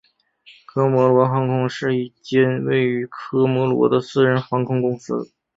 [0.65, 5.31] 科摩罗航空是一间位于科摩罗的私人航空公司。